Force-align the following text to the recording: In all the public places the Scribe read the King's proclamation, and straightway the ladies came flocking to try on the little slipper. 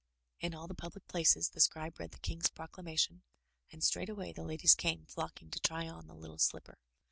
In 0.39 0.55
all 0.55 0.67
the 0.67 0.73
public 0.73 1.07
places 1.07 1.49
the 1.49 1.59
Scribe 1.59 1.99
read 1.99 2.09
the 2.09 2.17
King's 2.21 2.49
proclamation, 2.49 3.21
and 3.71 3.83
straightway 3.83 4.33
the 4.33 4.41
ladies 4.43 4.73
came 4.73 5.05
flocking 5.05 5.51
to 5.51 5.59
try 5.59 5.87
on 5.87 6.07
the 6.07 6.15
little 6.15 6.39
slipper. 6.39 6.79